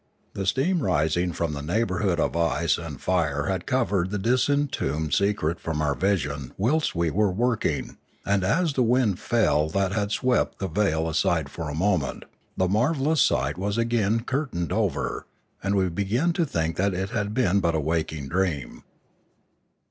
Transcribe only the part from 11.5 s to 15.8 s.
a moment, the marvellous sight was again curtained over, and